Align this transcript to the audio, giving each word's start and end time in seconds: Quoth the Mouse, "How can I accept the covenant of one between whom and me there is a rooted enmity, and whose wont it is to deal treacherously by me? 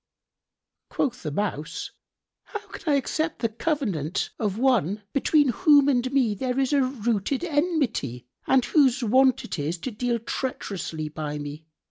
Quoth 0.89 1.21
the 1.21 1.29
Mouse, 1.29 1.91
"How 2.45 2.67
can 2.69 2.91
I 2.91 2.95
accept 2.95 3.37
the 3.37 3.49
covenant 3.49 4.31
of 4.39 4.57
one 4.57 5.03
between 5.13 5.49
whom 5.49 5.87
and 5.87 6.11
me 6.11 6.33
there 6.33 6.59
is 6.59 6.73
a 6.73 6.81
rooted 6.81 7.43
enmity, 7.43 8.25
and 8.47 8.65
whose 8.65 9.03
wont 9.03 9.43
it 9.45 9.59
is 9.59 9.77
to 9.81 9.91
deal 9.91 10.17
treacherously 10.17 11.07
by 11.07 11.37
me? 11.37 11.67